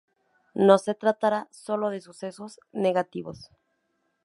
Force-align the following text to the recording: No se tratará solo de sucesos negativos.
No 0.55 0.79
se 0.79 0.95
tratará 0.95 1.47
solo 1.51 1.91
de 1.91 2.01
sucesos 2.01 2.59
negativos. 2.71 3.51